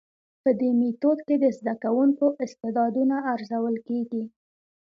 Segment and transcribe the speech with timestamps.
[0.43, 4.23] په دي ميتود کي د زده کوونکو استعدادونه ارزول کيږي.